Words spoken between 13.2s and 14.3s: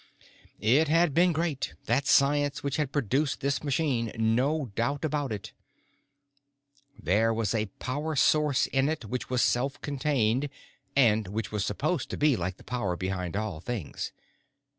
all things.